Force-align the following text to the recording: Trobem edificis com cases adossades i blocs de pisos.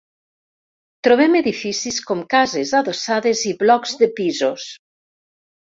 Trobem 1.07 1.37
edificis 1.39 1.99
com 2.09 2.25
cases 2.33 2.73
adossades 2.81 3.45
i 3.53 3.55
blocs 3.63 3.97
de 4.03 4.11
pisos. 4.19 4.69